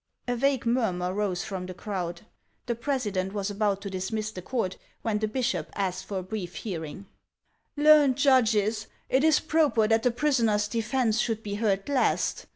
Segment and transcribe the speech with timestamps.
[0.27, 2.21] A vague murmur rose from the crowd.
[2.65, 6.55] The president was about to dismiss the court, when the bishop asked for a brief
[6.55, 7.05] hearing."
[7.77, 12.47] Learned judges, it is proper that the prisoners' defence should be heard last.